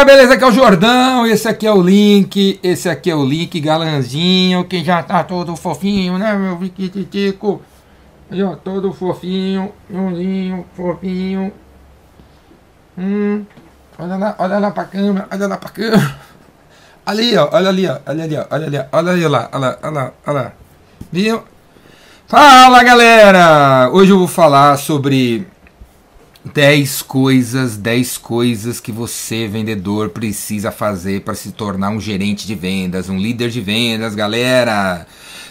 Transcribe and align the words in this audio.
galera, 0.00 0.04
beleza? 0.04 0.34
Aqui 0.34 0.44
é 0.44 0.46
o 0.46 0.52
Jordão, 0.52 1.26
esse 1.26 1.48
aqui 1.48 1.66
é 1.66 1.72
o 1.72 1.82
Link, 1.82 2.58
esse 2.62 2.88
aqui 2.88 3.10
é 3.10 3.14
o 3.14 3.24
Link 3.24 3.60
galanzinho, 3.60 4.64
que 4.64 4.82
já 4.84 5.02
tá 5.02 5.22
todo 5.24 5.56
fofinho, 5.56 6.18
né, 6.18 6.34
meu 6.36 6.56
Viquititico? 6.56 7.60
Aí, 8.30 8.42
ó, 8.42 8.54
todo 8.56 8.92
fofinho, 8.92 9.72
umzinho, 9.90 10.64
fofinho. 10.76 11.52
Hum, 12.96 13.44
olha 13.98 14.16
lá, 14.16 14.34
olha 14.38 14.58
lá 14.58 14.70
pra 14.70 14.84
câmera, 14.84 15.28
olha 15.30 15.46
lá 15.46 15.56
pra 15.56 15.70
câmera. 15.70 16.16
Ali, 17.04 17.36
ó, 17.36 17.48
olha 17.52 17.68
ali, 17.68 17.86
ó, 17.86 17.98
olha 18.06 18.24
ali, 18.24 18.36
ó, 18.36 18.46
olha 18.50 18.66
ali, 18.66 18.78
ó, 18.78 18.84
olha 18.92 19.12
ali, 19.12 19.26
lá, 19.26 19.48
olha 19.52 19.66
lá, 19.66 19.78
olha 19.82 19.92
lá, 19.92 20.12
olha 20.26 20.40
lá. 20.40 20.52
Viu? 21.10 21.42
Fala, 22.26 22.82
galera! 22.84 23.90
Hoje 23.92 24.12
eu 24.12 24.18
vou 24.18 24.28
falar 24.28 24.76
sobre 24.78 25.46
10 26.44 27.02
coisas, 27.02 27.76
10 27.76 28.16
coisas 28.16 28.80
que 28.80 28.90
você, 28.90 29.46
vendedor, 29.46 30.08
precisa 30.08 30.72
fazer 30.72 31.20
para 31.20 31.34
se 31.34 31.52
tornar 31.52 31.90
um 31.90 32.00
gerente 32.00 32.46
de 32.46 32.54
vendas, 32.54 33.10
um 33.10 33.18
líder 33.18 33.50
de 33.50 33.60
vendas, 33.60 34.14
galera. 34.14 35.06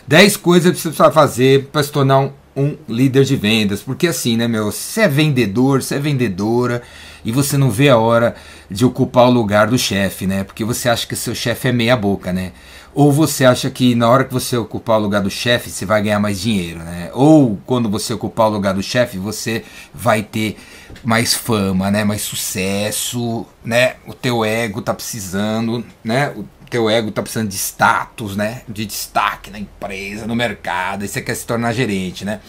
10 0.08 0.38
coisas 0.38 0.72
que 0.72 0.80
você 0.80 0.90
precisa 0.90 1.12
fazer 1.12 1.66
para 1.72 1.84
se 1.84 1.92
tornar 1.92 2.20
um, 2.20 2.32
um, 2.56 2.76
líder 2.88 3.24
de 3.24 3.36
vendas. 3.36 3.82
Porque 3.84 4.08
assim, 4.08 4.36
né, 4.36 4.48
meu? 4.48 4.72
Você 4.72 5.02
é 5.02 5.08
vendedor, 5.08 5.84
você 5.84 5.96
é 5.96 6.00
vendedora 6.00 6.82
e 7.24 7.32
você 7.32 7.56
não 7.56 7.70
vê 7.70 7.90
a 7.90 7.98
hora 7.98 8.36
de 8.70 8.84
ocupar 8.84 9.28
o 9.28 9.32
lugar 9.32 9.68
do 9.68 9.78
chefe, 9.78 10.26
né? 10.26 10.44
Porque 10.44 10.66
você 10.66 10.90
acha 10.90 11.06
que 11.06 11.16
seu 11.16 11.36
chefe 11.36 11.68
é 11.68 11.72
meia 11.72 11.96
boca, 11.96 12.34
né? 12.34 12.52
Ou 12.94 13.12
você 13.12 13.46
acha 13.46 13.70
que 13.70 13.94
na 13.96 14.10
hora 14.10 14.24
que 14.24 14.34
você 14.34 14.58
ocupar 14.58 14.98
o 14.98 15.02
lugar 15.02 15.22
do 15.22 15.30
chefe, 15.30 15.70
você 15.70 15.86
vai 15.86 16.02
ganhar 16.02 16.20
mais 16.20 16.40
dinheiro, 16.42 16.80
né? 16.80 17.12
Ou 17.14 17.60
quando 17.66 17.90
você 17.90 18.14
ocupar 18.14 18.48
o 18.48 18.52
lugar 18.52 18.74
do 18.74 18.82
chefe, 18.82 19.18
você 19.18 19.64
vai 19.94 20.24
ter 20.24 20.58
mais 21.04 21.34
fama, 21.34 21.92
né? 21.92 22.04
Mais 22.04 22.22
sucesso, 22.22 23.46
né? 23.64 23.96
O 24.08 24.14
teu 24.14 24.44
ego 24.44 24.82
tá 24.82 24.94
precisando, 24.94 25.86
né? 26.04 26.34
O 26.36 26.46
teu 26.70 26.90
ego 26.90 27.12
tá 27.12 27.22
precisando 27.22 27.50
de 27.50 27.58
status, 27.58 28.36
né? 28.36 28.62
De 28.68 28.86
destaque 28.86 29.52
na 29.52 29.60
empresa, 29.60 30.26
no 30.26 30.36
mercado, 30.36 31.06
e 31.06 31.08
você 31.08 31.22
quer 31.22 31.36
se 31.36 31.46
tornar 31.46 31.74
gerente, 31.74 32.26
né? 32.26 32.40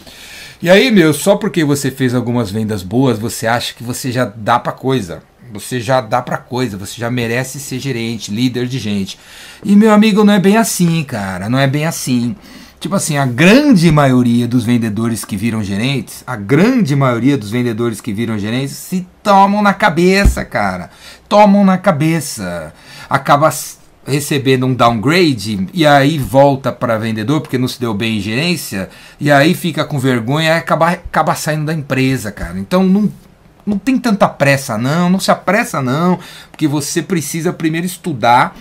E 0.61 0.69
aí, 0.69 0.91
meu, 0.91 1.11
só 1.11 1.35
porque 1.35 1.63
você 1.63 1.89
fez 1.89 2.13
algumas 2.13 2.51
vendas 2.51 2.83
boas, 2.83 3.17
você 3.17 3.47
acha 3.47 3.73
que 3.73 3.83
você 3.83 4.11
já 4.11 4.25
dá 4.25 4.59
pra 4.59 4.71
coisa. 4.71 5.23
Você 5.53 5.79
já 5.79 6.01
dá 6.01 6.21
pra 6.21 6.37
coisa, 6.37 6.77
você 6.77 6.99
já 6.99 7.09
merece 7.09 7.59
ser 7.59 7.79
gerente, 7.79 8.31
líder 8.31 8.67
de 8.67 8.79
gente. 8.79 9.19
E 9.63 9.75
meu 9.75 9.91
amigo, 9.91 10.23
não 10.23 10.33
é 10.33 10.39
bem 10.39 10.57
assim, 10.57 11.03
cara, 11.03 11.49
não 11.49 11.59
é 11.59 11.67
bem 11.67 11.85
assim. 11.85 12.35
Tipo 12.79 12.95
assim, 12.95 13.15
a 13.15 13.27
grande 13.27 13.91
maioria 13.91 14.47
dos 14.47 14.63
vendedores 14.63 15.23
que 15.23 15.37
viram 15.37 15.63
gerentes, 15.63 16.23
a 16.25 16.35
grande 16.35 16.95
maioria 16.95 17.37
dos 17.37 17.51
vendedores 17.51 18.01
que 18.01 18.11
viram 18.11 18.39
gerentes 18.39 18.75
se 18.75 19.05
tomam 19.21 19.61
na 19.61 19.71
cabeça, 19.71 20.43
cara. 20.43 20.89
Tomam 21.29 21.63
na 21.63 21.77
cabeça. 21.77 22.73
Acaba 23.07 23.51
recebendo 24.05 24.65
um 24.65 24.73
downgrade 24.73 25.67
e 25.73 25.85
aí 25.85 26.17
volta 26.17 26.71
para 26.71 26.97
vendedor 26.97 27.41
porque 27.41 27.57
não 27.57 27.67
se 27.67 27.79
deu 27.79 27.93
bem 27.93 28.17
em 28.17 28.21
gerência 28.21 28.89
e 29.19 29.31
aí 29.31 29.53
fica 29.53 29.85
com 29.85 29.99
vergonha 29.99 30.49
e 30.49 30.57
acaba, 30.57 30.89
acaba 30.89 31.35
saindo 31.35 31.65
da 31.65 31.73
empresa, 31.73 32.31
cara. 32.31 32.57
Então 32.57 32.83
não, 32.83 33.11
não 33.65 33.77
tem 33.77 33.97
tanta 33.97 34.27
pressa 34.27 34.77
não, 34.77 35.09
não 35.09 35.19
se 35.19 35.31
apressa 35.31 35.81
não, 35.81 36.19
porque 36.51 36.67
você 36.67 37.01
precisa 37.01 37.53
primeiro 37.53 37.85
estudar 37.85 38.55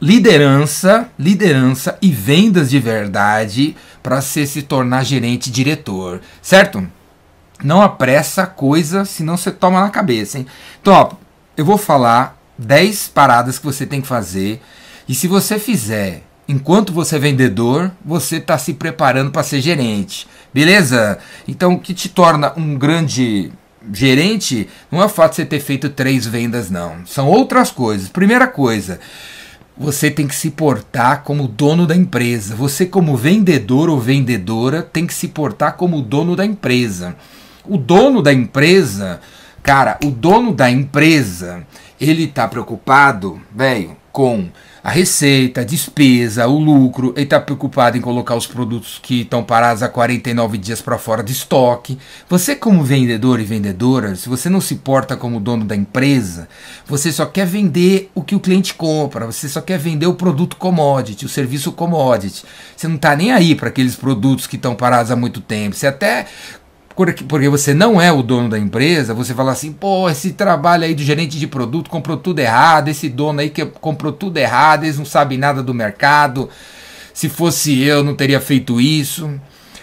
liderança, 0.00 1.08
liderança 1.18 1.96
e 2.02 2.10
vendas 2.10 2.70
de 2.70 2.78
verdade 2.78 3.76
para 4.02 4.20
você 4.20 4.46
se 4.46 4.62
tornar 4.62 5.04
gerente 5.04 5.50
diretor, 5.50 6.20
certo? 6.42 6.86
Não 7.62 7.80
apressa 7.80 8.42
a 8.42 8.46
coisa, 8.46 9.04
senão 9.04 9.36
você 9.36 9.50
toma 9.50 9.80
na 9.80 9.88
cabeça, 9.88 10.38
hein? 10.38 10.46
Então, 10.80 10.92
ó, 10.92 11.12
eu 11.56 11.64
vou 11.64 11.78
falar 11.78 12.36
10 12.58 13.08
paradas 13.08 13.58
que 13.58 13.64
você 13.64 13.86
tem 13.86 14.00
que 14.00 14.06
fazer 14.06 14.60
e 15.08 15.14
se 15.14 15.26
você 15.26 15.58
fizer 15.58 16.22
enquanto 16.46 16.92
você 16.92 17.16
é 17.16 17.18
vendedor, 17.18 17.90
você 18.04 18.36
está 18.36 18.58
se 18.58 18.74
preparando 18.74 19.30
para 19.30 19.42
ser 19.42 19.60
gerente, 19.60 20.26
beleza? 20.52 21.18
Então, 21.48 21.74
o 21.74 21.80
que 21.80 21.94
te 21.94 22.08
torna 22.08 22.52
um 22.56 22.76
grande 22.76 23.50
gerente 23.92 24.68
não 24.90 25.02
é 25.02 25.04
o 25.04 25.08
fato 25.08 25.32
de 25.32 25.36
você 25.36 25.44
ter 25.44 25.60
feito 25.60 25.88
três 25.88 26.26
vendas, 26.26 26.70
não. 26.70 27.04
São 27.06 27.28
outras 27.28 27.70
coisas. 27.70 28.08
Primeira 28.08 28.46
coisa, 28.46 29.00
você 29.76 30.10
tem 30.10 30.26
que 30.26 30.34
se 30.34 30.50
portar 30.50 31.22
como 31.22 31.48
dono 31.48 31.86
da 31.86 31.96
empresa. 31.96 32.54
Você, 32.54 32.86
como 32.86 33.16
vendedor 33.16 33.88
ou 33.88 34.00
vendedora, 34.00 34.82
tem 34.82 35.06
que 35.06 35.14
se 35.14 35.28
portar 35.28 35.76
como 35.76 36.00
dono 36.00 36.36
da 36.36 36.44
empresa. 36.44 37.16
O 37.64 37.76
dono 37.76 38.22
da 38.22 38.32
empresa, 38.32 39.20
cara, 39.62 39.98
o 40.04 40.10
dono 40.10 40.52
da 40.52 40.70
empresa, 40.70 41.66
ele 42.00 42.26
tá 42.26 42.46
preocupado, 42.46 43.40
velho, 43.54 43.96
com 44.12 44.48
a 44.84 44.90
receita, 44.90 45.62
a 45.62 45.64
despesa, 45.64 46.46
o 46.46 46.58
lucro, 46.58 47.14
ele 47.16 47.24
está 47.24 47.40
preocupado 47.40 47.96
em 47.96 48.02
colocar 48.02 48.36
os 48.36 48.46
produtos 48.46 49.00
que 49.02 49.22
estão 49.22 49.42
parados 49.42 49.82
há 49.82 49.88
49 49.88 50.58
dias 50.58 50.82
para 50.82 50.98
fora 50.98 51.22
de 51.22 51.32
estoque. 51.32 51.98
Você, 52.28 52.54
como 52.54 52.84
vendedor 52.84 53.40
e 53.40 53.44
vendedora, 53.44 54.14
se 54.14 54.28
você 54.28 54.50
não 54.50 54.60
se 54.60 54.74
porta 54.74 55.16
como 55.16 55.40
dono 55.40 55.64
da 55.64 55.74
empresa, 55.74 56.46
você 56.86 57.10
só 57.10 57.24
quer 57.24 57.46
vender 57.46 58.10
o 58.14 58.22
que 58.22 58.34
o 58.34 58.40
cliente 58.40 58.74
compra, 58.74 59.24
você 59.24 59.48
só 59.48 59.62
quer 59.62 59.78
vender 59.78 60.06
o 60.06 60.12
produto 60.12 60.56
commodity, 60.56 61.24
o 61.24 61.30
serviço 61.30 61.72
commodity. 61.72 62.44
Você 62.76 62.86
não 62.86 62.96
está 62.96 63.16
nem 63.16 63.32
aí 63.32 63.54
para 63.54 63.70
aqueles 63.70 63.96
produtos 63.96 64.46
que 64.46 64.56
estão 64.56 64.74
parados 64.74 65.10
há 65.10 65.16
muito 65.16 65.40
tempo. 65.40 65.74
Você 65.74 65.86
até 65.86 66.26
porque 66.96 67.48
você 67.48 67.74
não 67.74 68.00
é 68.00 68.12
o 68.12 68.22
dono 68.22 68.48
da 68.48 68.58
empresa, 68.58 69.14
você 69.14 69.34
fala 69.34 69.52
assim, 69.52 69.72
pô, 69.72 70.08
esse 70.08 70.32
trabalho 70.32 70.84
aí 70.84 70.94
do 70.94 71.02
gerente 71.02 71.38
de 71.38 71.46
produto 71.46 71.90
comprou 71.90 72.16
tudo 72.16 72.38
errado, 72.38 72.88
esse 72.88 73.08
dono 73.08 73.40
aí 73.40 73.50
que 73.50 73.64
comprou 73.66 74.12
tudo 74.12 74.36
errado, 74.36 74.84
eles 74.84 74.98
não 74.98 75.04
sabem 75.04 75.36
nada 75.36 75.62
do 75.62 75.74
mercado. 75.74 76.48
Se 77.12 77.28
fosse 77.28 77.82
eu, 77.82 78.04
não 78.04 78.14
teria 78.14 78.40
feito 78.40 78.80
isso. 78.80 79.30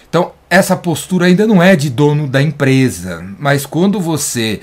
Então, 0.10 0.34
essa 0.50 0.76
postura 0.76 1.26
ainda 1.26 1.48
não 1.48 1.62
é 1.62 1.76
de 1.76 1.90
dono 1.90 2.28
da 2.28 2.42
empresa, 2.42 3.26
mas 3.40 3.66
quando 3.66 4.00
você 4.00 4.62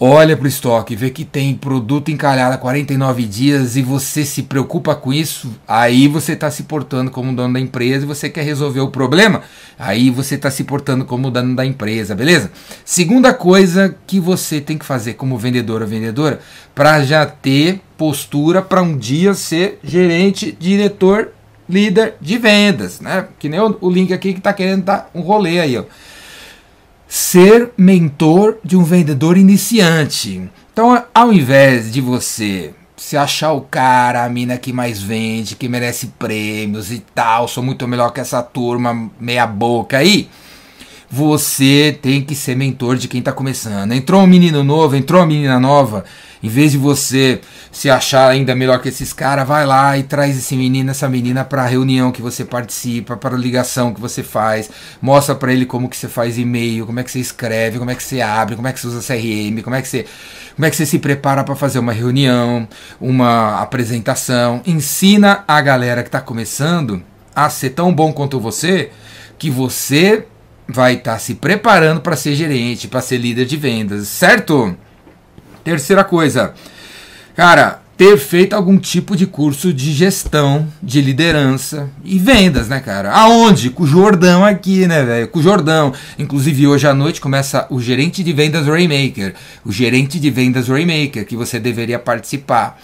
olha 0.00 0.36
para 0.36 0.44
o 0.44 0.48
estoque, 0.48 0.94
vê 0.94 1.10
que 1.10 1.24
tem 1.24 1.54
produto 1.54 2.10
encalhado 2.10 2.54
há 2.54 2.58
49 2.58 3.24
dias 3.24 3.76
e 3.76 3.82
você 3.82 4.24
se 4.24 4.44
preocupa 4.44 4.94
com 4.94 5.12
isso, 5.12 5.50
aí 5.66 6.06
você 6.06 6.32
está 6.32 6.50
se 6.50 6.62
portando 6.62 7.10
como 7.10 7.34
dono 7.34 7.54
da 7.54 7.60
empresa 7.60 8.04
e 8.04 8.06
você 8.06 8.28
quer 8.28 8.44
resolver 8.44 8.80
o 8.80 8.90
problema, 8.90 9.42
aí 9.76 10.08
você 10.08 10.36
está 10.36 10.50
se 10.50 10.62
portando 10.62 11.04
como 11.04 11.30
dono 11.30 11.56
da 11.56 11.66
empresa, 11.66 12.14
beleza? 12.14 12.50
Segunda 12.84 13.34
coisa 13.34 13.96
que 14.06 14.20
você 14.20 14.60
tem 14.60 14.78
que 14.78 14.84
fazer 14.84 15.14
como 15.14 15.36
vendedor 15.36 15.82
ou 15.82 15.88
vendedora 15.88 16.38
para 16.74 17.02
já 17.04 17.26
ter 17.26 17.80
postura 17.96 18.62
para 18.62 18.82
um 18.82 18.96
dia 18.96 19.34
ser 19.34 19.80
gerente, 19.82 20.56
diretor, 20.60 21.32
líder 21.68 22.14
de 22.20 22.38
vendas, 22.38 23.00
né? 23.00 23.26
Que 23.38 23.48
nem 23.48 23.58
o, 23.60 23.90
link 23.90 24.12
aqui 24.12 24.32
que 24.32 24.38
está 24.38 24.52
querendo 24.52 24.84
dar 24.84 25.10
um 25.12 25.20
rolê 25.20 25.58
aí, 25.58 25.76
ó 25.76 25.84
ser 27.08 27.72
mentor 27.76 28.58
de 28.62 28.76
um 28.76 28.84
vendedor 28.84 29.38
iniciante. 29.38 30.48
Então, 30.72 31.02
ao 31.14 31.32
invés 31.32 31.90
de 31.90 32.00
você 32.00 32.74
se 32.96 33.16
achar 33.16 33.52
o 33.52 33.62
cara, 33.62 34.24
a 34.24 34.28
mina 34.28 34.58
que 34.58 34.72
mais 34.72 35.00
vende, 35.00 35.56
que 35.56 35.68
merece 35.68 36.08
prêmios 36.18 36.92
e 36.92 36.98
tal, 37.14 37.48
sou 37.48 37.62
muito 37.62 37.88
melhor 37.88 38.12
que 38.12 38.20
essa 38.20 38.42
turma 38.42 39.10
meia 39.18 39.46
boca 39.46 39.96
aí, 39.96 40.28
você 41.10 41.98
tem 42.02 42.22
que 42.22 42.34
ser 42.34 42.54
mentor 42.54 42.96
de 42.96 43.08
quem 43.08 43.20
está 43.20 43.32
começando. 43.32 43.92
Entrou 43.92 44.22
um 44.22 44.26
menino 44.26 44.62
novo, 44.62 44.94
entrou 44.94 45.20
uma 45.20 45.26
menina 45.26 45.58
nova, 45.58 46.04
em 46.42 46.48
vez 46.48 46.72
de 46.72 46.78
você 46.78 47.40
se 47.72 47.88
achar 47.88 48.28
ainda 48.28 48.54
melhor 48.54 48.80
que 48.80 48.90
esses 48.90 49.12
caras, 49.12 49.48
vai 49.48 49.66
lá 49.66 49.96
e 49.96 50.02
traz 50.02 50.36
esse 50.36 50.54
menino, 50.54 50.90
essa 50.90 51.08
menina 51.08 51.44
para 51.44 51.62
a 51.62 51.66
reunião 51.66 52.12
que 52.12 52.20
você 52.20 52.44
participa, 52.44 53.16
para 53.16 53.34
a 53.34 53.38
ligação 53.38 53.94
que 53.94 54.00
você 54.00 54.22
faz, 54.22 54.70
mostra 55.00 55.34
para 55.34 55.52
ele 55.52 55.64
como 55.64 55.88
que 55.88 55.96
você 55.96 56.08
faz 56.08 56.38
e-mail, 56.38 56.86
como 56.86 57.00
é 57.00 57.02
que 57.02 57.10
você 57.10 57.20
escreve, 57.20 57.78
como 57.78 57.90
é 57.90 57.94
que 57.94 58.02
você 58.02 58.20
abre, 58.20 58.54
como 58.54 58.68
é 58.68 58.72
que 58.72 58.78
você 58.78 58.86
usa 58.86 59.14
CRM, 59.14 59.62
como 59.62 59.76
é 59.76 59.82
que 59.82 59.88
você, 59.88 60.04
como 60.54 60.66
é 60.66 60.70
que 60.70 60.76
você 60.76 60.86
se 60.86 60.98
prepara 60.98 61.42
para 61.42 61.56
fazer 61.56 61.78
uma 61.78 61.92
reunião, 61.92 62.68
uma 63.00 63.60
apresentação. 63.60 64.60
Ensina 64.66 65.42
a 65.48 65.60
galera 65.60 66.02
que 66.02 66.08
está 66.08 66.20
começando 66.20 67.02
a 67.34 67.48
ser 67.48 67.70
tão 67.70 67.94
bom 67.94 68.12
quanto 68.12 68.38
você, 68.38 68.90
que 69.38 69.50
você 69.50 70.26
vai 70.68 70.94
estar 70.94 71.14
tá 71.14 71.18
se 71.18 71.34
preparando 71.34 72.00
para 72.00 72.16
ser 72.16 72.34
gerente, 72.34 72.86
para 72.86 73.00
ser 73.00 73.18
líder 73.18 73.46
de 73.46 73.56
vendas, 73.56 74.08
certo? 74.08 74.76
Terceira 75.64 76.04
coisa, 76.04 76.54
cara, 77.34 77.80
ter 77.98 78.16
feito 78.16 78.54
algum 78.54 78.78
tipo 78.78 79.16
de 79.16 79.26
curso 79.26 79.72
de 79.72 79.92
gestão, 79.92 80.68
de 80.80 81.00
liderança 81.00 81.90
e 82.04 82.16
vendas, 82.16 82.68
né, 82.68 82.78
cara? 82.78 83.10
Aonde? 83.10 83.70
Com 83.70 83.82
o 83.82 83.86
Jordão 83.86 84.44
aqui, 84.44 84.86
né, 84.86 85.04
velho? 85.04 85.26
Com 85.26 85.40
o 85.40 85.42
Jordão. 85.42 85.92
Inclusive, 86.16 86.68
hoje 86.68 86.86
à 86.86 86.94
noite 86.94 87.20
começa 87.20 87.66
o 87.70 87.80
gerente 87.80 88.22
de 88.22 88.32
vendas 88.32 88.68
Raymaker. 88.68 89.34
O 89.64 89.72
gerente 89.72 90.20
de 90.20 90.30
vendas 90.30 90.68
Raymaker, 90.68 91.26
que 91.26 91.34
você 91.34 91.58
deveria 91.58 91.98
participar. 91.98 92.78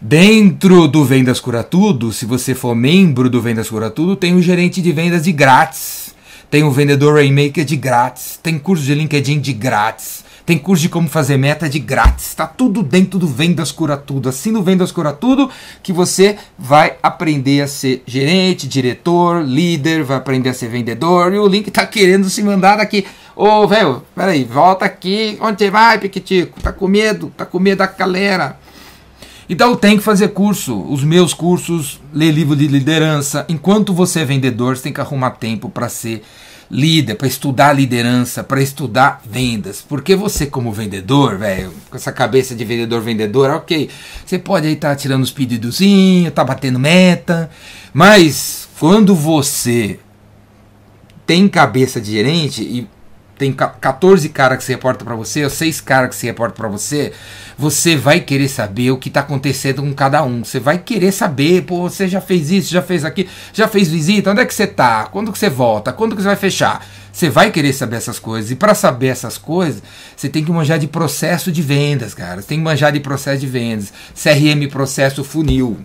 Dentro 0.00 0.86
do 0.86 1.04
Vendas 1.04 1.40
Cura 1.40 1.64
Tudo, 1.64 2.12
se 2.12 2.24
você 2.24 2.54
for 2.54 2.76
membro 2.76 3.28
do 3.30 3.40
Vendas 3.40 3.68
Cura 3.68 3.90
Tudo, 3.90 4.14
tem 4.14 4.36
o 4.36 4.42
gerente 4.42 4.80
de 4.80 4.92
vendas 4.92 5.24
de 5.24 5.32
grátis. 5.32 6.03
Tem 6.50 6.62
o 6.62 6.70
vendedor 6.70 7.14
Raymaker 7.14 7.64
de 7.64 7.76
grátis. 7.76 8.38
Tem 8.42 8.58
curso 8.58 8.84
de 8.84 8.94
LinkedIn 8.94 9.40
de 9.40 9.52
grátis 9.52 10.24
Tem 10.46 10.58
curso 10.58 10.82
de 10.82 10.88
como 10.88 11.08
fazer 11.08 11.36
meta 11.36 11.68
de 11.68 11.78
grátis. 11.78 12.26
Está 12.26 12.46
tudo 12.46 12.82
dentro 12.82 13.18
do 13.18 13.26
Vendas 13.26 13.72
Cura 13.72 13.96
Tudo. 13.96 14.28
Assim 14.28 14.50
no 14.50 14.62
Vendas 14.62 14.92
Cura 14.92 15.12
Tudo 15.12 15.50
que 15.82 15.92
você 15.92 16.36
vai 16.58 16.96
aprender 17.02 17.62
a 17.62 17.66
ser 17.66 18.02
gerente, 18.06 18.68
diretor, 18.68 19.42
líder, 19.42 20.04
vai 20.04 20.16
aprender 20.16 20.50
a 20.50 20.54
ser 20.54 20.68
vendedor. 20.68 21.32
E 21.32 21.38
o 21.38 21.48
link 21.48 21.70
tá 21.70 21.86
querendo 21.86 22.28
se 22.28 22.42
mandar 22.42 22.76
daqui. 22.76 23.06
Ô, 23.34 23.66
velho, 23.66 24.02
peraí, 24.14 24.44
volta 24.44 24.84
aqui. 24.84 25.36
Onde 25.40 25.58
você 25.58 25.70
vai, 25.70 25.98
Piquitico? 25.98 26.60
Tá 26.60 26.72
com 26.72 26.86
medo? 26.86 27.32
Tá 27.36 27.44
com 27.44 27.58
medo 27.58 27.78
da 27.78 27.86
galera? 27.86 28.63
Então 29.48 29.76
tem 29.76 29.96
que 29.96 30.02
fazer 30.02 30.28
curso, 30.28 30.80
os 30.88 31.04
meus 31.04 31.34
cursos, 31.34 32.00
ler 32.12 32.30
livro 32.30 32.56
de 32.56 32.66
liderança. 32.66 33.44
Enquanto 33.48 33.92
você 33.92 34.20
é 34.20 34.24
vendedor, 34.24 34.76
você 34.76 34.84
tem 34.84 34.92
que 34.92 35.00
arrumar 35.00 35.32
tempo 35.32 35.68
para 35.68 35.88
ser 35.88 36.22
líder, 36.70 37.14
para 37.14 37.28
estudar 37.28 37.72
liderança, 37.72 38.42
para 38.42 38.62
estudar 38.62 39.20
vendas. 39.24 39.84
Porque 39.86 40.16
você, 40.16 40.46
como 40.46 40.72
vendedor, 40.72 41.38
velho, 41.38 41.72
com 41.90 41.96
essa 41.96 42.12
cabeça 42.12 42.54
de 42.54 42.64
vendedor, 42.64 43.00
vendedor, 43.00 43.50
ok. 43.50 43.88
Você 44.24 44.38
pode 44.38 44.66
aí 44.66 44.72
estar 44.72 44.90
tá 44.90 44.96
tirando 44.96 45.22
os 45.22 45.30
pedidozinhos, 45.30 46.32
tá 46.32 46.42
batendo 46.42 46.78
meta, 46.78 47.50
mas 47.92 48.68
quando 48.78 49.14
você 49.14 49.98
tem 51.26 51.48
cabeça 51.48 52.00
de 52.00 52.12
gerente 52.12 52.62
e 52.62 52.88
tem 53.36 53.52
14 53.52 54.28
caras 54.28 54.58
que 54.58 54.64
se 54.64 54.72
reportam 54.72 55.04
para 55.04 55.16
você, 55.16 55.44
ou 55.44 55.50
6 55.50 55.80
caras 55.80 56.10
que 56.10 56.16
se 56.16 56.26
reportam 56.26 56.56
para 56.56 56.68
você, 56.68 57.12
você 57.58 57.96
vai 57.96 58.20
querer 58.20 58.48
saber 58.48 58.90
o 58.90 58.96
que 58.96 59.08
está 59.08 59.20
acontecendo 59.20 59.82
com 59.82 59.92
cada 59.92 60.22
um. 60.22 60.44
Você 60.44 60.60
vai 60.60 60.78
querer 60.78 61.12
saber, 61.12 61.62
pô, 61.62 61.88
você 61.88 62.06
já 62.06 62.20
fez 62.20 62.50
isso, 62.50 62.72
já 62.72 62.82
fez 62.82 63.04
aquilo, 63.04 63.28
já 63.52 63.66
fez 63.66 63.88
visita, 63.88 64.30
onde 64.30 64.40
é 64.40 64.46
que 64.46 64.54
você 64.54 64.66
tá? 64.66 65.06
Quando 65.06 65.32
que 65.32 65.38
você 65.38 65.50
volta? 65.50 65.92
Quando 65.92 66.14
que 66.14 66.22
você 66.22 66.28
vai 66.28 66.36
fechar? 66.36 66.86
Você 67.12 67.30
vai 67.30 67.50
querer 67.50 67.72
saber 67.72 67.96
essas 67.96 68.18
coisas. 68.18 68.50
E 68.50 68.56
para 68.56 68.74
saber 68.74 69.06
essas 69.06 69.38
coisas, 69.38 69.82
você 70.16 70.28
tem 70.28 70.44
que 70.44 70.50
manjar 70.50 70.78
de 70.78 70.88
processo 70.88 71.52
de 71.52 71.62
vendas, 71.62 72.12
cara. 72.12 72.40
Você 72.40 72.48
tem 72.48 72.58
que 72.58 72.64
manjar 72.64 72.92
de 72.92 72.98
processo 72.98 73.40
de 73.40 73.46
vendas. 73.46 73.92
CRM 74.20 74.68
processo 74.68 75.22
funil. 75.22 75.78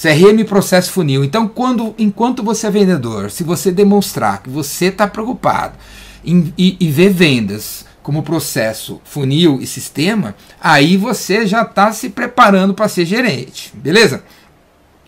CRM 0.00 0.44
processo 0.46 0.90
funil. 0.90 1.24
Então, 1.24 1.46
quando, 1.46 1.94
enquanto 1.98 2.42
você 2.42 2.66
é 2.66 2.70
vendedor, 2.70 3.30
se 3.30 3.44
você 3.44 3.70
demonstrar 3.70 4.42
que 4.42 4.48
você 4.48 4.86
está 4.86 5.06
preocupado 5.06 5.74
e, 6.24 6.76
e 6.80 6.90
ver 6.90 7.10
vendas 7.10 7.84
como 8.02 8.22
processo 8.22 9.00
funil 9.04 9.58
e 9.60 9.66
sistema, 9.66 10.34
aí 10.60 10.96
você 10.96 11.46
já 11.46 11.62
está 11.62 11.92
se 11.92 12.10
preparando 12.10 12.74
para 12.74 12.88
ser 12.88 13.06
gerente, 13.06 13.72
beleza? 13.74 14.24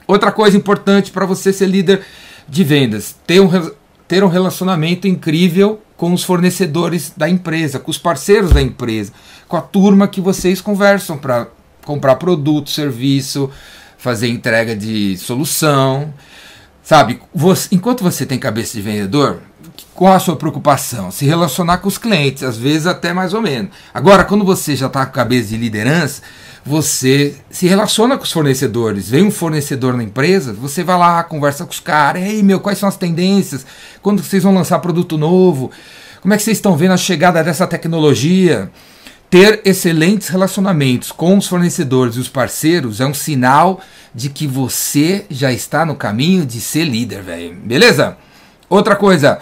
Outra 0.07 0.31
coisa 0.31 0.57
importante 0.57 1.11
para 1.11 1.27
você 1.27 1.53
ser 1.53 1.67
líder 1.67 2.03
de 2.49 2.63
vendas, 2.63 3.17
ter 3.27 3.41
um, 3.41 3.49
ter 4.07 4.23
um 4.23 4.29
relacionamento 4.29 5.09
incrível 5.09 5.81
com 5.97 6.13
os 6.13 6.23
fornecedores 6.23 7.13
da 7.17 7.29
empresa, 7.29 7.79
com 7.79 7.91
os 7.91 7.99
parceiros 7.99 8.53
da 8.53 8.61
empresa, 8.61 9.13
com 9.49 9.57
a 9.57 9.63
turma 9.63 10.07
que 10.07 10.21
vocês 10.21 10.61
conversam 10.61 11.17
para 11.17 11.49
comprar 11.85 12.17
produto, 12.17 12.71
serviço, 12.71 13.51
fazer 13.97 14.29
entrega 14.29 14.77
de 14.77 15.17
solução. 15.17 16.13
Sabe, 16.83 17.21
você, 17.35 17.69
enquanto 17.73 18.03
você 18.03 18.27
tem 18.27 18.39
cabeça 18.39 18.75
de 18.75 18.83
vendedor, 18.83 19.41
qual 19.95 20.13
a 20.13 20.19
sua 20.19 20.37
preocupação? 20.37 21.11
Se 21.11 21.25
relacionar 21.25 21.79
com 21.79 21.89
os 21.89 21.99
clientes, 21.99 22.43
às 22.43 22.57
vezes 22.57 22.87
até 22.87 23.13
mais 23.13 23.33
ou 23.33 23.41
menos. 23.41 23.71
Agora, 23.93 24.25
quando 24.25 24.45
você 24.45 24.75
já 24.75 24.87
está 24.87 25.07
com 25.07 25.13
cabeça 25.13 25.49
de 25.49 25.57
liderança, 25.57 26.21
você 26.65 27.37
se 27.51 27.67
relaciona 27.67 28.17
com 28.17 28.25
os 28.25 28.33
fornecedores. 28.33 29.09
Vem 29.09 29.25
um 29.25 29.31
fornecedor 29.31 29.97
na 29.97 30.03
empresa, 30.03 30.53
você 30.53 30.83
vai 30.83 30.99
lá, 30.99 31.23
conversa 31.23 31.65
com 31.65 31.71
os 31.71 31.81
caras. 31.81 32.23
Ei, 32.23 32.43
meu, 32.43 32.59
quais 32.59 32.79
são 32.79 32.89
as 32.89 32.97
tendências? 32.97 33.65
Quando 34.03 34.23
vocês 34.23 34.43
vão 34.43 34.55
lançar 34.55 34.79
produto 34.81 35.17
novo? 35.17 35.71
Como 36.21 36.33
é 36.33 36.37
que 36.37 36.43
vocês 36.43 36.57
estão 36.57 36.77
vendo 36.77 36.93
a 36.93 36.97
chegada 36.97 37.45
dessa 37.45 37.67
tecnologia? 37.67 38.71
Ter 39.29 39.61
excelentes 39.65 40.29
relacionamentos 40.29 41.13
com 41.13 41.37
os 41.37 41.47
fornecedores 41.47 42.17
e 42.17 42.21
os 42.21 42.29
parceiros 42.29 43.01
é 43.01 43.07
um 43.07 43.15
sinal 43.15 43.81
de 44.15 44.29
que 44.29 44.47
você 44.47 45.27
já 45.29 45.53
está 45.53 45.85
no 45.85 45.95
caminho 45.95 46.47
de 46.47 46.61
ser 46.61 46.85
líder, 46.85 47.23
velho. 47.23 47.55
Beleza? 47.57 48.17
Outra 48.69 48.97
coisa, 48.97 49.39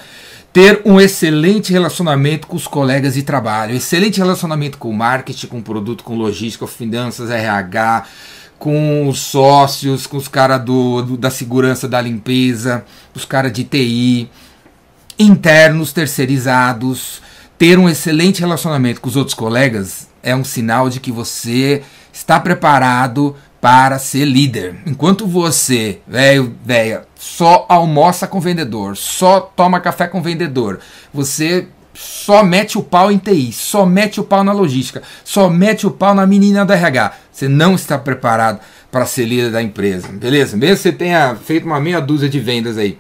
ter 0.53 0.83
um 0.85 1.01
excelente 1.01 1.73
relacionamento 1.73 2.47
com 2.47 2.57
os 2.57 2.67
colegas 2.67 3.15
de 3.15 3.23
trabalho, 3.23 3.75
excelente 3.75 4.19
relacionamento 4.19 4.77
com 4.77 4.91
o 4.91 4.95
marketing, 4.95 5.47
com 5.47 5.59
o 5.59 5.63
produto, 5.63 6.05
com 6.05 6.15
logística, 6.15 6.67
finanças, 6.67 7.31
RH, 7.31 8.05
com 8.59 9.09
os 9.09 9.19
sócios, 9.19 10.07
com 10.07 10.17
os 10.17 10.29
caras 10.29 10.63
do, 10.63 11.03
do, 11.03 11.17
da 11.17 11.31
segurança 11.31 11.89
da 11.89 12.01
limpeza, 12.01 12.85
os 13.15 13.25
caras 13.25 13.53
de 13.53 13.65
TI, 13.65 14.31
internos, 15.19 15.93
terceirizados. 15.93 17.23
Ter 17.57 17.79
um 17.79 17.89
excelente 17.89 18.41
relacionamento 18.41 19.01
com 19.01 19.09
os 19.09 19.17
outros 19.17 19.35
colegas 19.35 20.09
é 20.23 20.37
um 20.37 20.45
sinal 20.45 20.91
de 20.91 21.01
que 21.01 21.11
você 21.11 21.83
está 22.13 22.39
preparado 22.39 23.35
para 23.63 23.97
ser 24.01 24.25
líder. 24.25 24.75
Enquanto 24.85 25.25
você, 25.25 26.01
velho, 26.05 26.53
velha, 26.65 27.05
só 27.15 27.65
almoça 27.69 28.27
com 28.27 28.41
vendedor, 28.41 28.97
só 28.97 29.39
toma 29.39 29.79
café 29.79 30.09
com 30.09 30.21
vendedor, 30.21 30.81
você 31.15 31.69
só 31.95 32.43
mete 32.43 32.77
o 32.77 32.83
pau 32.83 33.13
em 33.13 33.19
TI, 33.19 33.53
só 33.53 33.87
mete 33.87 34.19
o 34.19 34.25
pau 34.25 34.43
na 34.43 34.51
logística, 34.51 35.01
só 35.25 35.49
mete 35.49 35.87
o 35.87 35.93
pau 35.93 36.13
na 36.13 36.27
menina 36.27 36.65
da 36.65 36.75
RH. 36.75 37.13
Você 37.31 37.47
não 37.47 37.77
está 37.77 37.97
preparado 37.97 38.59
para 38.91 39.07
ser 39.07 39.27
líder 39.27 39.53
da 39.53 39.63
empresa, 39.63 40.09
beleza? 40.09 40.57
Mesmo 40.57 40.77
que 40.77 40.83
você 40.83 40.93
tenha 40.93 41.37
feito 41.37 41.65
uma 41.65 41.81
meia 41.81 42.01
dúzia 42.01 42.29
de 42.29 42.41
vendas 42.41 42.77
aí. 42.77 42.99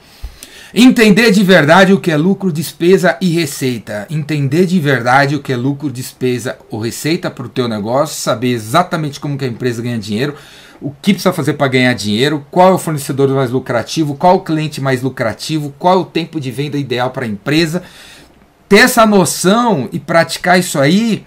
Entender 0.74 1.30
de 1.30 1.44
verdade 1.44 1.92
o 1.92 2.00
que 2.00 2.10
é 2.10 2.16
lucro, 2.16 2.50
despesa 2.50 3.19
e 3.20 3.28
receita. 3.28 4.06
Entender 4.08 4.64
de 4.64 4.80
verdade 4.80 5.36
o 5.36 5.42
que 5.42 5.52
é 5.52 5.56
lucro, 5.56 5.92
despesa 5.92 6.56
ou 6.70 6.80
receita 6.80 7.30
para 7.30 7.44
o 7.44 7.48
teu 7.48 7.69
negócio, 7.69 8.16
saber 8.16 8.52
exatamente 8.52 9.20
como 9.20 9.36
que 9.36 9.44
a 9.44 9.48
empresa 9.48 9.82
ganha 9.82 9.98
dinheiro, 9.98 10.34
o 10.80 10.90
que 10.90 11.12
precisa 11.12 11.30
fazer 11.30 11.54
para 11.54 11.69
ganhar 11.69 11.92
dinheiro, 11.92 12.46
qual 12.50 12.70
é 12.70 12.72
o 12.72 12.78
fornecedor 12.78 13.28
mais 13.28 13.50
lucrativo, 13.50 14.14
qual 14.14 14.32
é 14.32 14.36
o 14.36 14.40
cliente 14.40 14.80
mais 14.80 15.02
lucrativo, 15.02 15.74
qual 15.78 15.98
é 15.98 16.00
o 16.00 16.06
tempo 16.06 16.40
de 16.40 16.50
venda 16.50 16.78
ideal 16.78 17.10
para 17.10 17.26
a 17.26 17.28
empresa. 17.28 17.82
Ter 18.66 18.78
essa 18.78 19.04
noção 19.04 19.90
e 19.92 20.00
praticar 20.00 20.58
isso 20.58 20.78
aí 20.78 21.26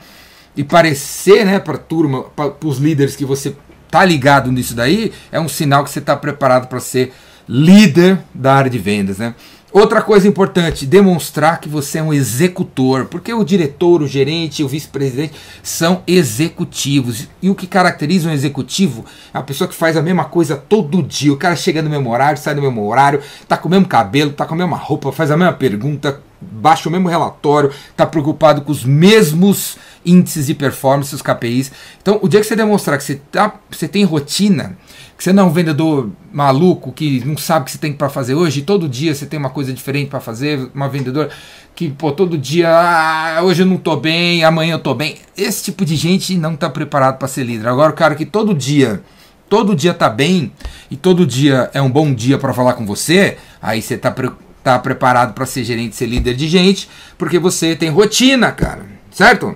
e 0.57 0.63
parecer, 0.63 1.45
né, 1.45 1.59
para 1.59 1.77
turma, 1.77 2.24
para 2.24 2.51
os 2.63 2.80
líderes 2.80 3.15
que 3.15 3.24
você 3.24 3.56
tá 3.92 4.03
ligado 4.03 4.51
nisso 4.51 4.74
daí, 4.74 5.13
é 5.31 5.39
um 5.39 5.47
sinal 5.47 5.83
que 5.83 5.92
você 5.92 6.00
está 6.00 6.18
preparado 6.18 6.68
para 6.68 6.80
ser 6.80 7.13
líder 7.47 8.19
da 8.33 8.53
área 8.53 8.69
de 8.69 8.77
vendas, 8.77 9.18
né? 9.18 9.36
Outra 9.75 10.01
coisa 10.01 10.25
importante, 10.25 10.86
demonstrar 10.86 11.59
que 11.59 11.68
você 11.68 11.97
é 11.97 12.01
um 12.01 12.13
executor, 12.13 13.07
porque 13.07 13.33
o 13.33 13.44
diretor, 13.44 14.01
o 14.01 14.07
gerente, 14.07 14.63
o 14.63 14.69
vice-presidente 14.69 15.33
são 15.62 16.01
executivos. 16.07 17.27
E 17.42 17.50
o 17.50 17.56
que 17.56 17.68
caracteriza 17.68 18.30
um 18.30 18.31
executivo 18.31 19.03
é 19.33 19.38
a 19.38 19.42
pessoa 19.42 19.68
que 19.68 19.75
faz 19.75 19.97
a 19.97 20.01
mesma 20.01 20.23
coisa 20.23 20.56
todo 20.56 21.04
dia. 21.04 21.33
O 21.33 21.37
cara 21.37 21.57
chega 21.57 21.81
no 21.81 21.90
mesmo 21.90 22.09
horário, 22.09 22.42
sai 22.42 22.56
no 22.56 22.61
mesmo 22.61 22.87
horário, 22.87 23.19
tá 23.49 23.57
com 23.57 23.68
o 23.68 23.71
mesmo 23.71 23.85
cabelo, 23.85 24.31
tá 24.31 24.45
com 24.45 24.54
a 24.54 24.57
mesma 24.57 24.78
roupa, 24.78 25.11
faz 25.11 25.30
a 25.30 25.35
mesma 25.35 25.52
pergunta, 25.52 26.21
baixa 26.42 26.89
o 26.89 26.92
mesmo 26.92 27.07
relatório, 27.07 27.71
tá 27.95 28.06
preocupado 28.06 28.61
com 28.61 28.71
os 28.71 28.83
mesmos 28.83 29.77
índices 30.06 30.47
de 30.47 30.54
performance, 30.54 31.13
os 31.13 31.21
KPIs. 31.21 31.71
Então, 32.01 32.19
o 32.21 32.27
dia 32.27 32.39
que 32.39 32.45
você 32.45 32.56
demonstrar 32.56 32.97
que 32.97 33.04
você, 33.04 33.15
tá, 33.31 33.56
você 33.69 33.87
tem 33.87 34.04
rotina, 34.04 34.77
que 35.18 35.23
você 35.23 35.33
não 35.33 35.44
é 35.44 35.45
um 35.47 35.51
vendedor 35.51 36.09
maluco 36.31 36.92
que 36.92 37.23
não 37.25 37.37
sabe 37.37 37.63
o 37.63 37.65
que 37.65 37.71
você 37.71 37.77
tem 37.77 37.94
para 37.94 38.09
fazer 38.09 38.35
hoje, 38.35 38.61
todo 38.61 38.87
dia 38.87 39.15
você 39.15 39.25
tem 39.25 39.39
uma 39.39 39.49
coisa 39.49 39.73
diferente 39.73 40.09
para 40.09 40.19
fazer, 40.19 40.69
uma 40.73 40.87
vendedora 40.87 41.30
que, 41.73 41.89
pô, 41.89 42.11
todo 42.11 42.37
dia, 42.37 42.69
ah, 42.69 43.42
hoje 43.44 43.63
eu 43.63 43.65
não 43.65 43.77
tô 43.77 43.97
bem, 43.97 44.44
amanhã 44.44 44.75
eu 44.75 44.80
tô 44.80 44.94
bem. 44.94 45.18
Esse 45.35 45.65
tipo 45.65 45.83
de 45.83 45.95
gente 45.95 46.37
não 46.37 46.56
tá 46.56 46.69
preparado 46.69 47.18
para 47.18 47.27
ser 47.27 47.44
líder. 47.44 47.68
Agora, 47.68 47.92
o 47.92 47.95
cara 47.95 48.15
que 48.15 48.25
todo 48.25 48.54
dia, 48.54 49.01
todo 49.49 49.75
dia 49.75 49.94
tá 49.94 50.09
bem 50.09 50.51
e 50.89 50.95
todo 50.95 51.25
dia 51.25 51.69
é 51.73 51.81
um 51.81 51.89
bom 51.89 52.13
dia 52.13 52.37
para 52.37 52.54
falar 52.54 52.73
com 52.73 52.85
você, 52.85 53.37
aí 53.61 53.81
você 53.81 53.97
tá, 53.97 54.13
tá 54.66 54.80
preparado 54.80 55.36
para 55.36 55.45
ser 55.45 55.64
gerente, 55.64 55.95
ser 55.95 56.07
líder 56.07 56.34
de 56.34 56.48
gente, 56.48 56.90
porque 57.19 57.38
você 57.38 57.76
tem 57.76 57.88
rotina, 57.92 58.52
cara, 58.52 58.84
certo? 59.12 59.56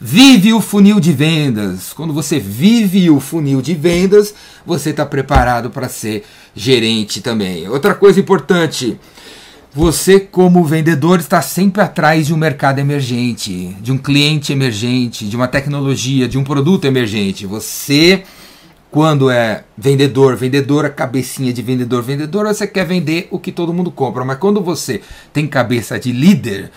Vive 0.00 0.52
o 0.52 0.60
funil 0.60 1.00
de 1.00 1.12
vendas. 1.12 1.92
Quando 1.92 2.14
você 2.14 2.38
vive 2.38 3.10
o 3.10 3.18
funil 3.18 3.60
de 3.60 3.74
vendas, 3.74 4.32
você 4.64 4.90
está 4.90 5.04
preparado 5.04 5.68
para 5.70 5.88
ser 5.88 6.24
gerente 6.54 7.20
também. 7.20 7.68
Outra 7.68 7.92
coisa 7.92 8.20
importante. 8.20 8.96
Você, 9.74 10.20
como 10.20 10.64
vendedor, 10.64 11.18
está 11.18 11.42
sempre 11.42 11.82
atrás 11.82 12.28
de 12.28 12.32
um 12.32 12.36
mercado 12.36 12.78
emergente, 12.78 13.76
de 13.80 13.90
um 13.90 13.98
cliente 13.98 14.52
emergente, 14.52 15.26
de 15.26 15.34
uma 15.34 15.48
tecnologia, 15.48 16.28
de 16.28 16.38
um 16.38 16.44
produto 16.44 16.84
emergente. 16.84 17.46
Você, 17.46 18.22
quando 18.90 19.30
é 19.30 19.64
vendedor, 19.76 20.34
vendedora, 20.36 20.88
cabecinha 20.88 21.52
de 21.52 21.60
vendedor, 21.60 22.02
vendedora, 22.02 22.52
você 22.54 22.66
quer 22.66 22.86
vender 22.86 23.28
o 23.30 23.38
que 23.38 23.52
todo 23.52 23.72
mundo 23.74 23.90
compra. 23.90 24.24
Mas 24.24 24.38
quando 24.38 24.62
você 24.62 25.02
tem 25.32 25.46
cabeça 25.46 25.98
de 25.98 26.10
líder, 26.10 26.70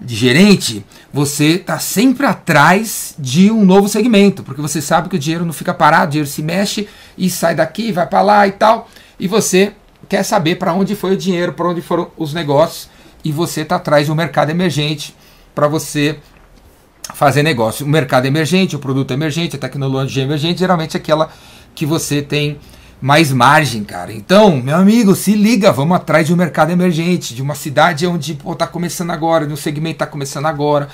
de 0.00 0.14
gerente, 0.14 0.84
você 1.12 1.56
está 1.56 1.78
sempre 1.78 2.26
atrás 2.26 3.14
de 3.18 3.50
um 3.50 3.64
novo 3.64 3.88
segmento, 3.88 4.42
porque 4.42 4.60
você 4.60 4.80
sabe 4.80 5.08
que 5.08 5.16
o 5.16 5.18
dinheiro 5.18 5.44
não 5.44 5.52
fica 5.52 5.74
parado, 5.74 6.06
o 6.06 6.10
dinheiro 6.10 6.28
se 6.28 6.42
mexe 6.42 6.88
e 7.16 7.28
sai 7.28 7.54
daqui, 7.54 7.90
vai 7.90 8.06
para 8.06 8.22
lá 8.22 8.46
e 8.46 8.52
tal, 8.52 8.88
e 9.18 9.26
você 9.26 9.72
quer 10.08 10.22
saber 10.22 10.56
para 10.56 10.72
onde 10.72 10.94
foi 10.94 11.12
o 11.12 11.16
dinheiro, 11.16 11.52
para 11.52 11.68
onde 11.68 11.82
foram 11.82 12.10
os 12.16 12.32
negócios, 12.32 12.88
e 13.24 13.32
você 13.32 13.62
está 13.62 13.76
atrás 13.76 14.06
de 14.06 14.12
um 14.12 14.14
mercado 14.14 14.50
emergente 14.50 15.14
para 15.54 15.66
você 15.66 16.18
fazer 17.14 17.42
negócio. 17.42 17.84
O 17.84 17.88
mercado 17.88 18.26
emergente, 18.26 18.76
o 18.76 18.78
produto 18.78 19.12
emergente, 19.12 19.56
a 19.56 19.58
tecnologia 19.58 20.22
emergente, 20.22 20.60
geralmente 20.60 20.96
é 20.96 21.00
aquela 21.00 21.30
que 21.74 21.86
você 21.86 22.22
tem 22.22 22.58
mais 23.00 23.32
margem, 23.32 23.84
cara. 23.84 24.12
Então, 24.12 24.56
meu 24.56 24.76
amigo, 24.76 25.14
se 25.14 25.34
liga, 25.34 25.70
vamos 25.70 25.96
atrás 25.96 26.26
de 26.26 26.32
um 26.32 26.36
mercado 26.36 26.70
emergente, 26.70 27.34
de 27.34 27.42
uma 27.42 27.54
cidade 27.54 28.06
onde 28.06 28.34
pô, 28.34 28.54
tá 28.54 28.66
começando 28.66 29.10
agora, 29.10 29.46
de 29.46 29.52
um 29.52 29.56
segmento 29.56 29.98
tá 29.98 30.06
começando 30.06 30.46
agora, 30.46 30.88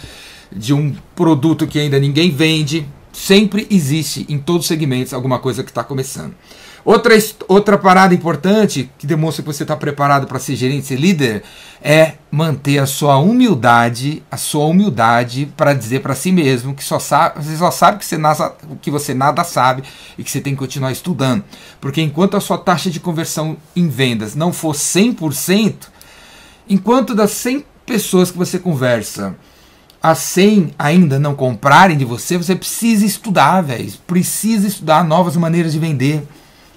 de 0.53 0.75
um 0.75 0.95
produto 1.17 1.67
que 1.67 1.79
ainda 1.79 1.99
ninguém 1.99 2.31
vende. 2.31 2.87
Sempre 3.13 3.67
existe 3.71 4.27
em 4.29 4.39
todos 4.39 4.63
os 4.63 4.69
segmentos 4.69 5.15
alguma 5.15 5.39
coisa 5.39 5.63
que 5.63 5.71
está 5.71 5.85
começando. 5.85 6.35
Outra, 6.85 7.15
outra 7.49 7.79
parada 7.79 8.15
importante 8.15 8.91
que 8.99 9.07
demonstra 9.07 9.43
que 9.43 9.51
você 9.51 9.63
está 9.63 9.75
preparado 9.75 10.27
para 10.27 10.39
ser 10.39 10.55
gerente, 10.55 10.87
ser 10.87 10.97
líder, 10.97 11.43
é 11.83 12.15
manter 12.31 12.79
a 12.79 12.85
sua 12.85 13.17
humildade, 13.17 14.23
a 14.31 14.37
sua 14.37 14.67
humildade 14.67 15.51
para 15.57 15.73
dizer 15.73 16.01
para 16.01 16.15
si 16.15 16.31
mesmo 16.31 16.75
que 16.75 16.85
só 16.85 16.99
sabe, 16.99 17.43
você 17.43 17.57
só 17.57 17.71
sabe 17.71 17.99
que 17.99 18.05
você, 18.05 18.19
nada, 18.19 18.55
que 18.83 18.91
você 18.91 19.15
nada 19.15 19.43
sabe 19.45 19.83
e 20.19 20.23
que 20.23 20.31
você 20.31 20.43
tem 20.43 20.53
que 20.53 20.59
continuar 20.59 20.93
estudando. 20.93 21.43
Porque 21.81 22.03
enquanto 22.03 22.37
a 22.37 22.41
sua 22.41 22.59
taxa 22.59 22.91
de 22.91 23.01
conversão 23.01 23.57
em 23.75 23.89
vendas 23.89 24.35
não 24.35 24.53
for 24.53 24.75
100%, 24.75 25.75
enquanto 26.69 27.15
das 27.15 27.31
100 27.31 27.65
pessoas 27.87 28.31
que 28.31 28.37
você 28.37 28.59
conversa, 28.59 29.35
as 30.03 30.19
100 30.19 30.75
ainda 30.79 31.19
não 31.19 31.35
comprarem 31.35 31.97
de 31.97 32.05
você, 32.05 32.37
você 32.37 32.55
precisa 32.55 33.07
estudar, 33.07 33.63
velho. 33.63 33.91
Precisa 34.07 34.69
estudar 34.69 35.03
novas 35.03 35.35
maneiras 35.35 35.73
de 35.73 35.79
vender 35.79 36.23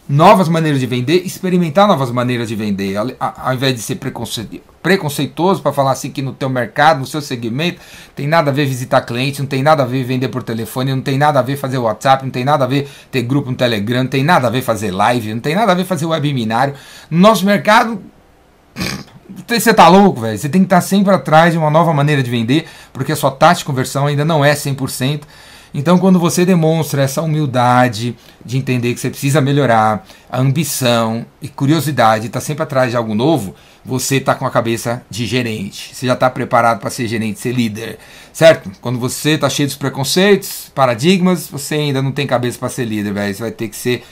novas 0.07 0.47
maneiras 0.47 0.79
de 0.79 0.85
vender, 0.85 1.25
experimentar 1.25 1.87
novas 1.87 2.11
maneiras 2.11 2.47
de 2.47 2.55
vender, 2.55 2.95
ao, 2.97 3.53
invés 3.53 3.75
de 3.75 3.81
ser 3.81 3.95
preconce, 3.95 4.61
preconceituoso 4.81 5.61
para 5.61 5.73
falar 5.73 5.91
assim 5.91 6.09
que 6.09 6.21
no 6.21 6.31
teu 6.31 6.49
mercado, 6.49 6.99
no 6.99 7.05
seu 7.05 7.21
segmento, 7.21 7.81
tem 8.15 8.25
nada 8.25 8.49
a 8.49 8.53
ver 8.53 8.65
visitar 8.65 9.01
cliente, 9.01 9.41
não 9.41 9.47
tem 9.47 9.61
nada 9.61 9.83
a 9.83 9.85
ver 9.85 10.03
vender 10.05 10.29
por 10.29 10.43
telefone, 10.43 10.91
não 10.93 11.01
tem 11.01 11.17
nada 11.17 11.39
a 11.39 11.41
ver 11.41 11.57
fazer 11.57 11.77
WhatsApp, 11.77 12.23
não 12.23 12.31
tem 12.31 12.45
nada 12.45 12.63
a 12.63 12.67
ver 12.67 12.89
ter 13.11 13.21
grupo 13.21 13.51
no 13.51 13.57
Telegram, 13.57 14.03
não 14.03 14.09
tem 14.09 14.23
nada 14.23 14.47
a 14.47 14.49
ver 14.49 14.61
fazer 14.61 14.91
live, 14.91 15.33
não 15.33 15.41
tem 15.41 15.55
nada 15.55 15.73
a 15.73 15.75
ver 15.75 15.83
fazer 15.83 16.05
webinário. 16.05 16.73
No 17.09 17.19
nosso 17.19 17.45
mercado, 17.45 18.01
você 19.45 19.73
tá 19.73 19.89
louco, 19.89 20.21
velho. 20.21 20.37
Você 20.37 20.47
tem 20.47 20.61
que 20.61 20.67
estar 20.67 20.81
sempre 20.81 21.13
atrás 21.13 21.51
de 21.51 21.57
uma 21.57 21.69
nova 21.69 21.93
maneira 21.93 22.23
de 22.23 22.31
vender, 22.31 22.65
porque 22.93 23.11
a 23.11 23.15
sua 23.15 23.31
taxa 23.31 23.59
de 23.59 23.65
conversão 23.65 24.05
ainda 24.05 24.23
não 24.23 24.43
é 24.43 24.53
100%. 24.53 25.23
Então, 25.74 25.97
quando 25.97 26.19
você 26.19 26.45
demonstra 26.45 27.01
essa 27.01 27.21
humildade 27.21 28.15
de 28.43 28.57
entender 28.57 28.93
que 28.93 29.00
você 29.00 29.09
precisa 29.09 29.41
melhorar, 29.41 30.05
a 30.29 30.39
ambição 30.39 31.25
e 31.41 31.47
curiosidade, 31.47 32.27
está 32.27 32.39
sempre 32.39 32.63
atrás 32.63 32.91
de 32.91 32.97
algo 32.97 33.13
novo, 33.13 33.53
você 33.83 34.17
está 34.17 34.36
com 34.36 34.45
a 34.45 34.51
cabeça 34.51 35.01
de 35.09 35.25
gerente. 35.25 35.95
Você 35.95 36.05
já 36.05 36.13
está 36.13 36.29
preparado 36.29 36.79
para 36.79 36.89
ser 36.89 37.07
gerente, 37.07 37.39
ser 37.39 37.53
líder, 37.53 37.97
certo? 38.33 38.71
Quando 38.81 39.00
você 39.00 39.31
está 39.31 39.50
cheio 39.50 39.69
de 39.69 39.77
preconceitos, 39.77 40.71
paradigmas, 40.74 41.47
você 41.47 41.75
ainda 41.75 42.01
não 42.01 42.12
tem 42.12 42.27
cabeça 42.27 42.59
para 42.59 42.69
ser 42.69 42.86
líder, 42.86 43.13
velho. 43.13 43.33
Você 43.33 43.41
vai 43.41 43.51
ter 43.51 43.67
que 43.69 43.75
ser. 43.75 44.03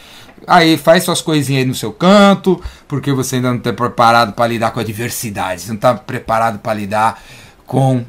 Aí 0.48 0.78
faz 0.78 1.04
suas 1.04 1.22
coisinhas 1.22 1.64
aí 1.64 1.68
no 1.68 1.76
seu 1.76 1.92
canto, 1.92 2.62
porque 2.88 3.12
você 3.12 3.38
ainda 3.38 3.50
não 3.50 3.58
está 3.58 3.74
preparado 3.74 4.34
para 4.34 4.48
lidar 4.48 4.72
com 4.72 4.80
a 4.80 4.84
diversidade, 4.84 5.62
você 5.62 5.70
não 5.70 5.76
está 5.76 5.94
preparado 5.94 6.60
para 6.60 6.74
lidar 6.74 7.24
com 7.66 7.98
um 7.98 8.06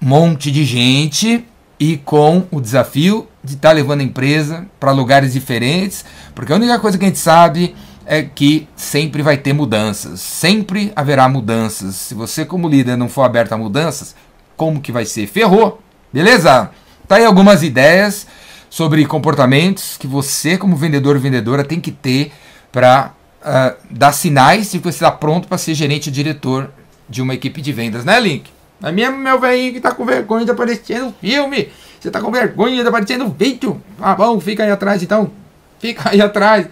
monte 0.00 0.50
de 0.50 0.64
gente 0.64 1.44
e 1.80 1.96
com 1.96 2.46
o 2.50 2.60
desafio 2.60 3.26
de 3.42 3.54
estar 3.54 3.70
tá 3.70 3.74
levando 3.74 4.02
a 4.02 4.04
empresa 4.04 4.66
para 4.78 4.92
lugares 4.92 5.32
diferentes, 5.32 6.04
porque 6.34 6.52
a 6.52 6.56
única 6.56 6.78
coisa 6.78 6.98
que 6.98 7.04
a 7.06 7.08
gente 7.08 7.18
sabe 7.18 7.74
é 8.04 8.22
que 8.22 8.68
sempre 8.76 9.22
vai 9.22 9.38
ter 9.38 9.54
mudanças, 9.54 10.20
sempre 10.20 10.92
haverá 10.94 11.26
mudanças. 11.26 11.94
Se 11.94 12.14
você 12.14 12.44
como 12.44 12.68
líder 12.68 12.96
não 12.96 13.08
for 13.08 13.22
aberto 13.22 13.52
a 13.52 13.56
mudanças, 13.56 14.14
como 14.56 14.80
que 14.80 14.92
vai 14.92 15.06
ser? 15.06 15.26
Ferrou, 15.26 15.80
beleza? 16.12 16.70
Tá 17.08 17.16
aí 17.16 17.24
algumas 17.24 17.62
ideias 17.62 18.26
sobre 18.68 19.06
comportamentos 19.06 19.96
que 19.96 20.06
você 20.06 20.58
como 20.58 20.76
vendedor 20.76 21.16
ou 21.16 21.22
vendedora 21.22 21.64
tem 21.64 21.80
que 21.80 21.90
ter 21.90 22.30
para 22.70 23.12
uh, 23.40 23.42
ah, 23.42 23.74
dar 23.90 24.12
sinais 24.12 24.70
de 24.70 24.78
que 24.78 24.84
você 24.84 24.98
está 24.98 25.10
pronto 25.10 25.48
para 25.48 25.56
ser 25.56 25.74
gerente 25.74 26.10
ou 26.10 26.12
diretor 26.12 26.70
de 27.08 27.22
uma 27.22 27.34
equipe 27.34 27.62
de 27.62 27.72
vendas, 27.72 28.04
né, 28.04 28.20
Link? 28.20 28.50
É 28.82 28.90
mesmo 28.90 29.18
meu 29.18 29.38
velhinho 29.38 29.74
que 29.74 29.80
tá 29.80 29.92
com 29.92 30.04
vergonha 30.04 30.44
de 30.44 30.50
aparecer 30.50 31.00
no 31.00 31.12
filme. 31.12 31.68
Você 32.00 32.10
tá 32.10 32.20
com 32.20 32.30
vergonha 32.30 32.82
de 32.82 32.88
aparecer 32.88 33.18
no 33.18 33.28
vídeo. 33.28 33.80
Ah, 34.00 34.14
bom, 34.14 34.40
fica 34.40 34.62
aí 34.64 34.70
atrás 34.70 35.02
então. 35.02 35.30
Fica 35.78 36.10
aí 36.10 36.20
atrás. 36.20 36.66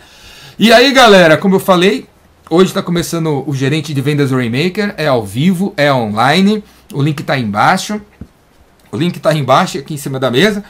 E 0.59 0.73
aí, 0.73 0.91
galera, 0.93 1.37
como 1.37 1.57
eu 1.57 1.61
falei, 1.61 2.07
hoje 2.49 2.71
está 2.71 2.83
começando 2.83 3.45
o 3.47 3.55
gerente 3.55 3.93
de 3.93 4.01
vendas 4.01 4.31
Rainmaker. 4.31 4.95
É 4.97 5.07
ao 5.07 5.25
vivo, 5.25 5.75
é 5.77 5.93
online. 5.93 6.65
O 6.95 7.03
link 7.03 7.23
tá 7.23 7.35
aí 7.35 7.43
embaixo. 7.43 8.01
O 8.91 8.97
link 8.97 9.21
tá 9.21 9.31
aí 9.31 9.39
embaixo, 9.39 9.79
aqui 9.79 9.95
em 9.95 9.99
cima 9.99 10.19
da 10.19 10.31
mesa. 10.31 10.65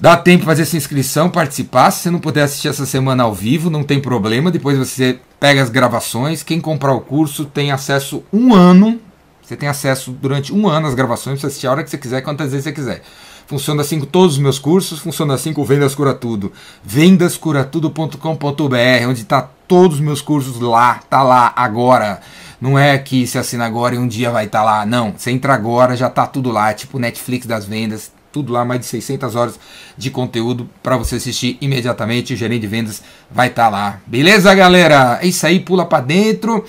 Dá 0.00 0.16
tempo 0.16 0.40
de 0.40 0.46
fazer 0.46 0.64
sua 0.64 0.78
inscrição, 0.78 1.30
participar. 1.30 1.90
Se 1.90 2.04
você 2.04 2.10
não 2.10 2.18
puder 2.18 2.42
assistir 2.42 2.68
essa 2.68 2.86
semana 2.86 3.22
ao 3.22 3.34
vivo, 3.34 3.70
não 3.70 3.84
tem 3.84 4.00
problema. 4.00 4.50
Depois 4.50 4.78
você 4.78 5.20
pega 5.38 5.62
as 5.62 5.68
gravações. 5.68 6.42
Quem 6.42 6.60
comprar 6.60 6.92
o 6.92 7.00
curso 7.02 7.44
tem 7.44 7.70
acesso 7.70 8.24
um 8.32 8.54
ano 8.54 8.98
você 9.42 9.56
tem 9.56 9.68
acesso 9.68 10.12
durante 10.12 10.52
um 10.52 10.68
ano 10.68 10.86
às 10.86 10.94
gravações, 10.94 11.40
você 11.40 11.46
assistir 11.46 11.66
a 11.66 11.72
hora 11.72 11.82
que 11.82 11.90
você 11.90 11.98
quiser, 11.98 12.22
quantas 12.22 12.52
vezes 12.52 12.64
você 12.64 12.72
quiser. 12.72 13.02
Funciona 13.46 13.82
assim 13.82 14.00
com 14.00 14.06
todos 14.06 14.36
os 14.36 14.40
meus 14.40 14.58
cursos, 14.58 15.00
funciona 15.00 15.34
assim 15.34 15.52
com 15.52 15.62
Vendas 15.64 15.94
Cura 15.94 16.14
Tudo. 16.14 16.50
Vendascuratudo.com.br, 16.82 19.08
onde 19.08 19.20
está 19.22 19.42
todos 19.68 19.96
os 19.96 20.02
meus 20.02 20.22
cursos 20.22 20.58
lá, 20.60 21.00
tá 21.10 21.22
lá 21.22 21.52
agora. 21.54 22.20
Não 22.60 22.78
é 22.78 22.96
que 22.96 23.26
se 23.26 23.36
assina 23.38 23.66
agora 23.66 23.94
e 23.94 23.98
um 23.98 24.06
dia 24.06 24.30
vai 24.30 24.46
estar 24.46 24.60
tá 24.60 24.64
lá. 24.64 24.86
Não, 24.86 25.12
você 25.16 25.32
entra 25.32 25.52
agora, 25.52 25.96
já 25.96 26.08
tá 26.08 26.26
tudo 26.26 26.50
lá, 26.50 26.72
tipo 26.72 26.98
Netflix 26.98 27.44
das 27.44 27.66
vendas, 27.66 28.10
tudo 28.30 28.52
lá, 28.52 28.64
mais 28.64 28.80
de 28.80 28.86
600 28.86 29.34
horas 29.34 29.58
de 29.98 30.10
conteúdo 30.10 30.70
para 30.82 30.96
você 30.96 31.16
assistir 31.16 31.58
imediatamente. 31.60 32.32
O 32.32 32.36
gerente 32.36 32.62
de 32.62 32.68
vendas 32.68 33.02
vai 33.30 33.48
estar 33.48 33.64
tá 33.64 33.68
lá. 33.68 34.00
Beleza, 34.06 34.54
galera? 34.54 35.18
É 35.20 35.26
isso 35.26 35.46
aí, 35.46 35.60
pula 35.60 35.84
para 35.84 36.04
dentro. 36.04 36.64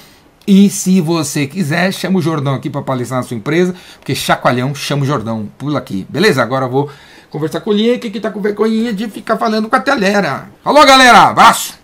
E 0.45 0.69
se 0.69 0.99
você 0.99 1.47
quiser, 1.47 1.91
chama 1.93 2.19
o 2.19 2.21
Jordão 2.21 2.53
aqui 2.53 2.69
para 2.69 2.81
palestrar 2.81 3.21
na 3.21 3.27
sua 3.27 3.37
empresa, 3.37 3.73
porque 3.99 4.13
chacoalhão, 4.13 4.75
chama 4.75 5.03
o 5.03 5.05
Jordão, 5.05 5.47
pula 5.57 5.79
aqui. 5.79 6.05
Beleza? 6.09 6.43
Agora 6.43 6.65
eu 6.65 6.69
vou 6.69 6.89
conversar 7.29 7.61
com 7.61 7.69
o 7.69 7.73
Link, 7.73 8.09
que 8.09 8.19
tá 8.19 8.29
com 8.29 8.41
vergonha 8.41 8.93
de 8.93 9.07
ficar 9.07 9.37
falando 9.37 9.69
com 9.69 9.75
a 9.75 9.79
telera. 9.79 10.49
Falou, 10.63 10.85
galera! 10.85 11.29
Abraço! 11.29 11.81